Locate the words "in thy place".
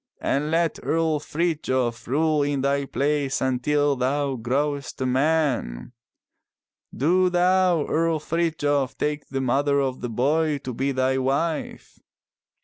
2.41-3.39